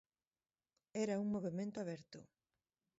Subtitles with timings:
[1.03, 2.19] Era un movemento aberto.